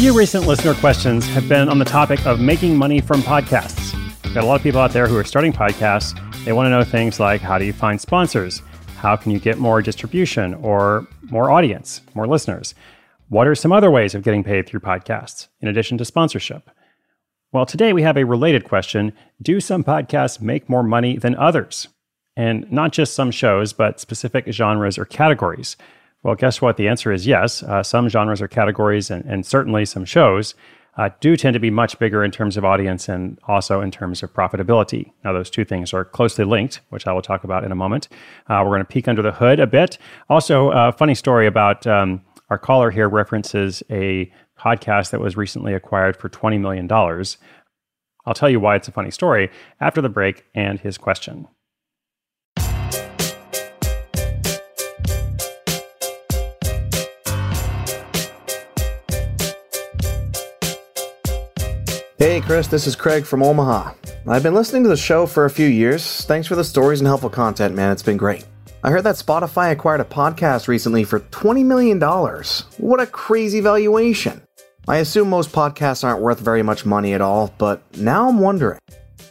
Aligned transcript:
few 0.00 0.16
recent 0.16 0.46
listener 0.46 0.72
questions 0.76 1.26
have 1.26 1.46
been 1.46 1.68
on 1.68 1.78
the 1.78 1.84
topic 1.84 2.24
of 2.24 2.40
making 2.40 2.74
money 2.74 3.02
from 3.02 3.20
podcasts. 3.20 3.92
We've 4.24 4.32
got 4.32 4.44
a 4.44 4.46
lot 4.46 4.54
of 4.54 4.62
people 4.62 4.80
out 4.80 4.92
there 4.92 5.06
who 5.06 5.14
are 5.18 5.24
starting 5.24 5.52
podcasts. 5.52 6.18
They 6.46 6.54
want 6.54 6.64
to 6.64 6.70
know 6.70 6.82
things 6.82 7.20
like 7.20 7.42
how 7.42 7.58
do 7.58 7.66
you 7.66 7.74
find 7.74 8.00
sponsors? 8.00 8.62
How 8.96 9.14
can 9.14 9.30
you 9.30 9.38
get 9.38 9.58
more 9.58 9.82
distribution 9.82 10.54
or 10.54 11.06
more 11.24 11.50
audience, 11.50 12.00
more 12.14 12.26
listeners? 12.26 12.74
What 13.28 13.46
are 13.46 13.54
some 13.54 13.72
other 13.72 13.90
ways 13.90 14.14
of 14.14 14.22
getting 14.22 14.42
paid 14.42 14.66
through 14.66 14.80
podcasts 14.80 15.48
in 15.60 15.68
addition 15.68 15.98
to 15.98 16.06
sponsorship? 16.06 16.70
Well, 17.52 17.66
today 17.66 17.92
we 17.92 18.00
have 18.00 18.16
a 18.16 18.24
related 18.24 18.64
question 18.64 19.12
Do 19.42 19.60
some 19.60 19.84
podcasts 19.84 20.40
make 20.40 20.66
more 20.70 20.82
money 20.82 21.18
than 21.18 21.36
others? 21.36 21.88
And 22.38 22.72
not 22.72 22.92
just 22.92 23.12
some 23.12 23.30
shows, 23.30 23.74
but 23.74 24.00
specific 24.00 24.46
genres 24.50 24.96
or 24.96 25.04
categories. 25.04 25.76
Well, 26.22 26.34
guess 26.34 26.60
what? 26.60 26.76
The 26.76 26.88
answer 26.88 27.12
is 27.12 27.26
yes. 27.26 27.62
Uh, 27.62 27.82
some 27.82 28.08
genres 28.08 28.42
or 28.42 28.48
categories, 28.48 29.10
and, 29.10 29.24
and 29.24 29.44
certainly 29.46 29.86
some 29.86 30.04
shows, 30.04 30.54
uh, 30.98 31.08
do 31.20 31.36
tend 31.36 31.54
to 31.54 31.60
be 31.60 31.70
much 31.70 31.98
bigger 31.98 32.22
in 32.22 32.30
terms 32.30 32.56
of 32.56 32.64
audience 32.64 33.08
and 33.08 33.38
also 33.48 33.80
in 33.80 33.90
terms 33.90 34.22
of 34.22 34.32
profitability. 34.34 35.12
Now, 35.24 35.32
those 35.32 35.48
two 35.48 35.64
things 35.64 35.94
are 35.94 36.04
closely 36.04 36.44
linked, 36.44 36.80
which 36.90 37.06
I 37.06 37.12
will 37.12 37.22
talk 37.22 37.44
about 37.44 37.64
in 37.64 37.72
a 37.72 37.76
moment. 37.76 38.08
Uh, 38.48 38.60
we're 38.62 38.70
going 38.70 38.80
to 38.80 38.84
peek 38.84 39.08
under 39.08 39.22
the 39.22 39.32
hood 39.32 39.60
a 39.60 39.66
bit. 39.66 39.98
Also, 40.28 40.70
a 40.72 40.92
funny 40.92 41.14
story 41.14 41.46
about 41.46 41.86
um, 41.86 42.20
our 42.50 42.58
caller 42.58 42.90
here 42.90 43.08
references 43.08 43.82
a 43.90 44.30
podcast 44.58 45.10
that 45.10 45.20
was 45.20 45.36
recently 45.36 45.72
acquired 45.72 46.16
for 46.16 46.28
$20 46.28 46.60
million. 46.60 46.90
I'll 48.26 48.34
tell 48.34 48.50
you 48.50 48.60
why 48.60 48.76
it's 48.76 48.88
a 48.88 48.92
funny 48.92 49.10
story 49.10 49.50
after 49.80 50.02
the 50.02 50.10
break 50.10 50.44
and 50.54 50.78
his 50.78 50.98
question. 50.98 51.48
Hey, 62.20 62.42
Chris, 62.42 62.66
this 62.66 62.86
is 62.86 62.96
Craig 62.96 63.24
from 63.24 63.42
Omaha. 63.42 63.94
I've 64.28 64.42
been 64.42 64.52
listening 64.52 64.82
to 64.82 64.90
the 64.90 64.96
show 64.98 65.24
for 65.24 65.46
a 65.46 65.50
few 65.50 65.66
years. 65.66 66.26
Thanks 66.26 66.46
for 66.46 66.54
the 66.54 66.62
stories 66.62 67.00
and 67.00 67.06
helpful 67.06 67.30
content, 67.30 67.74
man. 67.74 67.92
It's 67.92 68.02
been 68.02 68.18
great. 68.18 68.44
I 68.84 68.90
heard 68.90 69.04
that 69.04 69.14
Spotify 69.14 69.72
acquired 69.72 70.02
a 70.02 70.04
podcast 70.04 70.68
recently 70.68 71.02
for 71.02 71.20
$20 71.20 71.64
million. 71.64 71.98
What 72.76 73.00
a 73.00 73.06
crazy 73.06 73.60
valuation. 73.60 74.42
I 74.86 74.98
assume 74.98 75.30
most 75.30 75.50
podcasts 75.50 76.04
aren't 76.04 76.20
worth 76.20 76.40
very 76.40 76.62
much 76.62 76.84
money 76.84 77.14
at 77.14 77.22
all, 77.22 77.54
but 77.56 77.80
now 77.96 78.28
I'm 78.28 78.38
wondering 78.38 78.80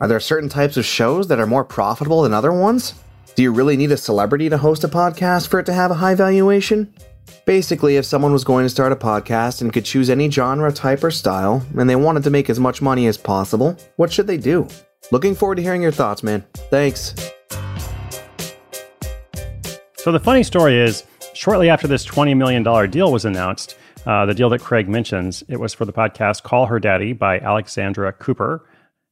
are 0.00 0.06
there 0.06 0.20
certain 0.20 0.48
types 0.48 0.76
of 0.76 0.84
shows 0.84 1.26
that 1.26 1.40
are 1.40 1.46
more 1.46 1.64
profitable 1.64 2.22
than 2.22 2.32
other 2.32 2.52
ones? 2.52 2.94
Do 3.34 3.42
you 3.42 3.50
really 3.50 3.76
need 3.76 3.90
a 3.90 3.96
celebrity 3.96 4.48
to 4.48 4.58
host 4.58 4.84
a 4.84 4.88
podcast 4.88 5.48
for 5.48 5.58
it 5.58 5.66
to 5.66 5.72
have 5.72 5.90
a 5.90 5.94
high 5.94 6.14
valuation? 6.14 6.94
Basically, 7.46 7.96
if 7.96 8.04
someone 8.04 8.32
was 8.32 8.44
going 8.44 8.64
to 8.64 8.68
start 8.68 8.92
a 8.92 8.96
podcast 8.96 9.60
and 9.60 9.72
could 9.72 9.84
choose 9.84 10.10
any 10.10 10.30
genre, 10.30 10.72
type, 10.72 11.04
or 11.04 11.10
style, 11.10 11.64
and 11.78 11.88
they 11.88 11.96
wanted 11.96 12.22
to 12.24 12.30
make 12.30 12.50
as 12.50 12.58
much 12.58 12.82
money 12.82 13.06
as 13.06 13.16
possible, 13.16 13.76
what 13.96 14.12
should 14.12 14.26
they 14.26 14.36
do? 14.36 14.66
Looking 15.12 15.34
forward 15.34 15.56
to 15.56 15.62
hearing 15.62 15.82
your 15.82 15.92
thoughts, 15.92 16.22
man. 16.22 16.44
Thanks. 16.70 17.14
So, 19.96 20.12
the 20.12 20.20
funny 20.20 20.42
story 20.42 20.78
is, 20.78 21.04
shortly 21.34 21.68
after 21.68 21.86
this 21.86 22.06
$20 22.06 22.36
million 22.36 22.62
deal 22.90 23.12
was 23.12 23.24
announced, 23.24 23.76
uh, 24.06 24.24
the 24.26 24.34
deal 24.34 24.48
that 24.50 24.60
Craig 24.60 24.88
mentions, 24.88 25.42
it 25.48 25.58
was 25.58 25.74
for 25.74 25.84
the 25.84 25.92
podcast 25.92 26.44
Call 26.44 26.66
Her 26.66 26.78
Daddy 26.78 27.12
by 27.12 27.40
Alexandra 27.40 28.12
Cooper. 28.12 28.68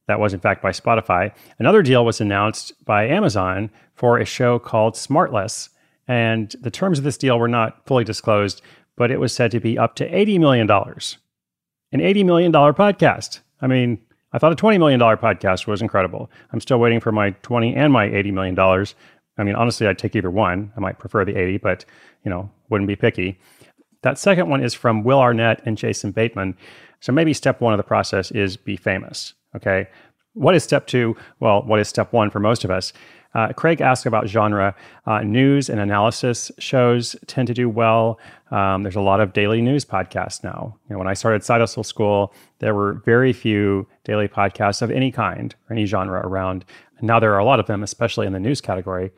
That 0.07 0.19
was, 0.19 0.33
in 0.33 0.39
fact, 0.39 0.61
by 0.61 0.71
Spotify. 0.71 1.33
Another 1.59 1.81
deal 1.81 2.05
was 2.05 2.21
announced 2.21 2.73
by 2.85 3.07
Amazon 3.07 3.71
for 3.95 4.17
a 4.17 4.25
show 4.25 4.59
called 4.59 4.93
Smartless 4.95 5.69
and 6.07 6.55
the 6.61 6.71
terms 6.71 6.97
of 6.97 7.03
this 7.03 7.17
deal 7.17 7.39
were 7.39 7.47
not 7.47 7.85
fully 7.85 8.03
disclosed, 8.03 8.61
but 8.95 9.11
it 9.11 9.19
was 9.19 9.33
said 9.33 9.51
to 9.51 9.59
be 9.59 9.77
up 9.77 9.95
to 9.95 10.09
$80 10.09 10.39
million. 10.39 10.69
An 10.69 11.99
$80 11.99 12.25
million 12.25 12.51
podcast. 12.51 13.39
I 13.61 13.67
mean, 13.67 13.99
I 14.31 14.37
thought 14.37 14.51
a 14.51 14.55
$20 14.55 14.79
million 14.79 14.99
podcast 14.99 15.67
was 15.67 15.81
incredible. 15.81 16.29
I'm 16.51 16.59
still 16.59 16.79
waiting 16.79 16.99
for 16.99 17.11
my 17.11 17.31
20 17.41 17.73
and 17.75 17.91
my 17.91 18.07
$80 18.07 18.33
million. 18.33 18.85
I 19.37 19.43
mean, 19.43 19.55
honestly, 19.55 19.87
I'd 19.87 19.97
take 19.97 20.15
either 20.15 20.29
one. 20.29 20.71
I 20.75 20.79
might 20.79 20.99
prefer 20.99 21.25
the 21.25 21.35
80, 21.35 21.57
but, 21.57 21.85
you 22.23 22.29
know, 22.29 22.49
wouldn't 22.69 22.87
be 22.87 22.95
picky. 22.95 23.39
That 24.01 24.19
second 24.19 24.49
one 24.49 24.63
is 24.63 24.73
from 24.73 25.03
Will 25.03 25.19
Arnett 25.19 25.61
and 25.65 25.77
Jason 25.77 26.11
Bateman. 26.11 26.55
So 26.99 27.11
maybe 27.11 27.33
step 27.33 27.61
one 27.61 27.73
of 27.73 27.77
the 27.77 27.83
process 27.83 28.31
is 28.31 28.57
be 28.57 28.75
famous. 28.75 29.33
Okay. 29.55 29.87
What 30.33 30.53
is 30.53 30.63
step 30.63 30.85
two? 30.85 31.15
Well, 31.39 31.63
what 31.63 31.79
is 31.79 31.87
step 31.87 32.11
one 32.11 32.29
for 32.29 32.39
most 32.39 32.63
of 32.63 32.71
us? 32.71 32.93
Uh, 33.35 33.51
Craig 33.53 33.81
asked 33.81 34.05
about 34.05 34.27
genre. 34.27 34.73
Uh, 35.05 35.19
news 35.21 35.69
and 35.69 35.79
analysis 35.79 36.51
shows 36.57 37.15
tend 37.27 37.47
to 37.47 37.53
do 37.53 37.69
well. 37.69 38.19
Um, 38.49 38.83
there's 38.83 38.95
a 38.95 39.01
lot 39.01 39.19
of 39.19 39.33
daily 39.33 39.61
news 39.61 39.85
podcasts 39.85 40.43
now. 40.43 40.75
You 40.89 40.93
know, 40.93 40.99
when 40.99 41.07
I 41.07 41.13
started 41.13 41.43
Side 41.43 41.59
Hustle 41.59 41.83
School, 41.83 42.33
there 42.59 42.73
were 42.73 42.93
very 43.05 43.33
few 43.33 43.87
daily 44.05 44.27
podcasts 44.27 44.81
of 44.81 44.89
any 44.89 45.11
kind 45.11 45.53
or 45.69 45.73
any 45.73 45.85
genre 45.85 46.25
around. 46.25 46.65
Now 47.01 47.19
there 47.19 47.33
are 47.33 47.39
a 47.39 47.45
lot 47.45 47.59
of 47.59 47.67
them, 47.67 47.83
especially 47.83 48.25
in 48.25 48.33
the 48.33 48.39
news 48.39 48.61
category. 48.61 49.11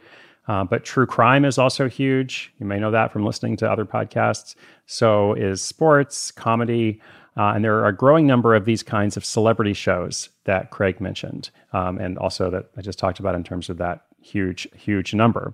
Uh, 0.47 0.63
but 0.63 0.83
true 0.83 1.06
crime 1.06 1.44
is 1.45 1.57
also 1.57 1.89
huge. 1.89 2.53
You 2.57 2.66
may 2.66 2.79
know 2.79 2.89
that 2.91 3.11
from 3.11 3.25
listening 3.25 3.57
to 3.57 3.69
other 3.69 3.85
podcasts. 3.85 4.56
So 4.85 5.33
is 5.33 5.61
sports, 5.61 6.31
comedy. 6.31 7.01
Uh, 7.38 7.53
and 7.53 7.64
there 7.64 7.75
are 7.75 7.88
a 7.88 7.96
growing 7.96 8.25
number 8.25 8.56
of 8.56 8.66
these 8.66 8.81
kinds 8.81 9.16
of 9.16 9.24
celebrity 9.24 9.74
shows 9.74 10.30
that 10.46 10.72
Craig 10.72 11.00
mentioned, 11.00 11.52
um, 11.72 12.00
and 12.00 12.18
also 12.18 12.50
that 12.50 12.72
I 12.75 12.81
just 12.81 12.98
talked 12.98 13.20
about 13.20 13.36
in 13.36 13.44
terms 13.44 13.70
of 13.70 13.78
that 13.78 14.06
huge, 14.22 14.68
huge 14.75 15.14
number. 15.14 15.53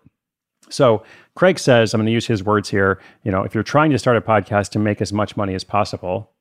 So 0.69 1.03
Craig 1.35 1.59
says, 1.59 1.93
I'm 1.93 1.99
going 1.99 2.05
to 2.05 2.13
use 2.13 2.25
his 2.25 2.43
words 2.43 2.69
here. 2.69 3.01
You 3.23 3.31
know, 3.31 3.43
if 3.43 3.53
you're 3.53 3.63
trying 3.63 3.91
to 3.91 3.99
start 3.99 4.15
a 4.15 4.21
podcast 4.21 4.69
to 4.71 4.79
make 4.79 5.01
as 5.01 5.11
much 5.11 5.35
money 5.35 5.55
as 5.55 5.63
possible, 5.65 6.31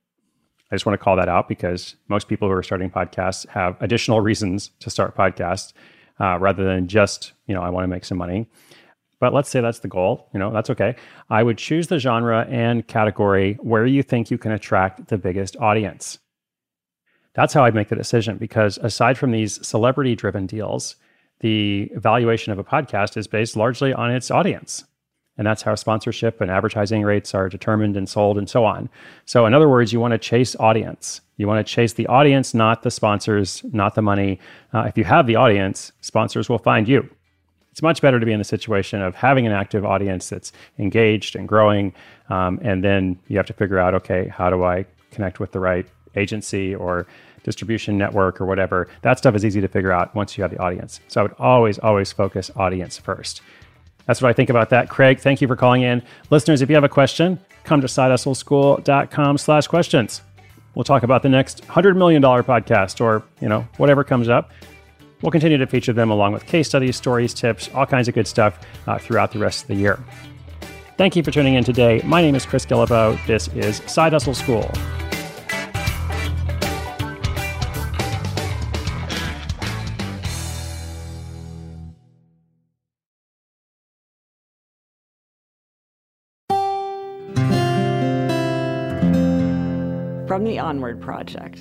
I 0.71 0.77
just 0.77 0.87
want 0.87 0.99
to 0.99 1.05
call 1.05 1.17
that 1.17 1.29
out 1.29 1.49
because 1.49 1.97
most 2.09 2.29
people 2.29 2.49
who 2.49 2.55
are 2.55 2.63
starting 2.63 2.89
podcasts 2.89 3.47
have 3.49 3.77
additional 3.83 4.21
reasons 4.21 4.71
to 4.81 4.91
start 4.91 5.17
podcasts 5.17 5.73
uh, 6.21 6.39
rather 6.39 6.65
than 6.65 6.89
just, 6.89 7.33
you 7.47 7.55
know, 7.55 7.63
I 7.63 7.69
want 7.69 7.85
to 7.85 7.89
make 7.89 8.05
some 8.05 8.17
money. 8.17 8.49
But 9.23 9.33
let's 9.33 9.49
say 9.49 9.61
that's 9.61 9.79
the 9.79 9.87
goal, 9.87 10.29
you 10.35 10.41
know, 10.41 10.51
that's 10.51 10.69
okay. 10.69 10.97
I 11.31 11.45
would 11.45 11.57
choose 11.57 11.87
the 11.87 12.01
genre 12.01 12.45
and 12.51 12.85
category 12.89 13.57
where 13.61 13.87
you 13.87 14.03
think 14.03 14.33
you 14.33 14.37
can 14.37 14.51
attract 14.51 15.07
the 15.07 15.17
biggest 15.17 15.57
audience. 15.59 16.19
That's 17.35 17.55
how 17.55 17.65
I'd 17.65 17.73
make 17.77 17.87
the 17.87 17.95
decision 17.95 18.37
because 18.37 18.79
aside 18.79 19.17
from 19.17 19.31
these 19.31 19.65
celebrity 19.65 20.17
driven 20.17 20.47
deals, 20.47 20.97
the 21.39 21.89
evaluation 21.95 22.53
of 22.53 22.59
a 22.59 22.65
podcast 22.65 23.17
is 23.17 23.29
based 23.29 23.57
largely 23.57 23.95
on 23.95 24.11
its 24.11 24.29
audience. 24.29 24.87
And 25.39 25.47
that's 25.47 25.63
how 25.63 25.77
sponsorship 25.77 26.41
and 26.41 26.51
advertising 26.51 27.03
rates 27.03 27.33
are 27.33 27.49
determined 27.49 27.97
and 27.97 28.09
sold 28.09 28.39
and 28.39 28.51
so 28.51 28.65
on. 28.65 28.91
So, 29.25 29.47
in 29.47 29.55
other 29.55 29.69
words, 29.69 29.93
you 29.93 30.01
want 30.01 30.13
to 30.13 30.19
chase 30.19 30.57
audience. 30.57 31.21
You 31.37 31.47
want 31.47 31.65
to 31.65 31.73
chase 31.73 31.93
the 31.93 32.09
audience, 32.09 32.55
not 32.55 32.83
the 32.83 32.91
sponsors, 32.91 33.63
not 33.73 33.95
the 33.95 34.03
money. 34.03 34.41
Uh, 34.75 34.81
if 34.89 34.99
you 34.99 35.05
have 35.05 35.29
the 35.29 35.37
audience, 35.37 35.93
sponsors 36.01 36.49
will 36.49 36.59
find 36.59 36.89
you. 36.89 37.09
It's 37.73 37.83
much 37.83 38.01
better 38.01 38.21
to 38.21 38.27
be 38.27 38.33
in 38.33 38.39
the 38.39 38.45
situation 38.45 39.03
of 39.03 39.15
having 39.15 39.47
an 39.47 39.53
active 39.53 39.85
audience 39.85 40.29
that's 40.29 40.53
engaged 40.79 41.35
and 41.35 41.49
growing. 41.49 41.93
Um, 42.29 42.61
and 42.63 42.85
then 42.85 43.19
you 43.29 43.37
have 43.39 43.47
to 43.47 43.55
figure 43.55 43.79
out 43.79 43.95
okay, 43.95 44.29
how 44.29 44.51
do 44.51 44.63
I 44.63 44.87
connect 45.11 45.41
with 45.41 45.53
the 45.53 45.61
right 45.61 45.87
agency 46.15 46.75
or 46.75 47.07
distribution 47.45 47.99
network 47.99 48.41
or 48.41 48.47
whatever. 48.47 48.89
That 49.03 49.19
stuff 49.19 49.35
is 49.35 49.45
easy 49.45 49.61
to 49.61 49.69
figure 49.69 49.93
out 49.93 50.15
once 50.15 50.37
you 50.37 50.43
have 50.43 50.51
the 50.51 50.59
audience. 50.59 51.01
So 51.09 51.21
I 51.21 51.23
would 51.25 51.35
always, 51.39 51.79
always 51.79 52.13
focus 52.13 52.51
audience 52.57 52.99
first. 52.99 53.43
That's 54.07 54.21
what 54.21 54.29
I 54.29 54.33
think 54.33 54.51
about 54.51 54.71
that. 54.71 54.89
Craig, 54.89 55.21
thank 55.21 55.41
you 55.41 55.49
for 55.49 55.57
calling 55.57 55.83
in. 55.83 56.03
Listeners, 56.31 56.63
if 56.63 56.69
you 56.69 56.75
have 56.75 56.85
a 56.85 56.89
question, 56.89 57.39
come 57.65 57.81
to 57.81 57.87
sidehustleschool.com 57.87 59.39
slash 59.39 59.67
questions. 59.67 60.23
We'll 60.75 60.85
talk 60.85 61.03
about 61.03 61.23
the 61.23 61.29
next 61.29 61.67
$100 61.67 61.97
million 61.97 62.23
podcast 62.23 63.01
or, 63.01 63.23
you 63.41 63.49
know, 63.49 63.67
whatever 63.77 64.03
comes 64.03 64.29
up. 64.29 64.51
We'll 65.23 65.31
continue 65.31 65.59
to 65.59 65.67
feature 65.67 65.93
them 65.93 66.11
along 66.11 66.33
with 66.33 66.47
case 66.47 66.69
studies, 66.69 66.97
stories, 66.97 67.33
tips, 67.33 67.71
all 67.75 67.87
kinds 67.87 68.09
of 68.09 68.15
good 68.15 68.27
stuff 68.27 68.59
uh, 68.87 68.99
throughout 68.99 69.33
the 69.33 69.39
rest 69.39 69.63
of 69.63 69.69
the 69.69 69.77
year. 69.77 70.03
Thank 70.99 71.17
you 71.17 71.23
for 71.23 71.31
tuning 71.31 71.55
in 71.55 71.65
today. 71.65 72.03
My 72.05 72.21
name 72.21 72.35
is 72.35 72.45
Chris 72.45 72.67
Guillebeau. 72.67 73.25
This 73.27 73.49
is 73.49 73.77
Side 73.87 74.13
Hustle 74.13 74.35
School. 74.35 74.71
from 90.33 90.45
the 90.45 90.59
Onward 90.59 90.99
Project. 90.99 91.61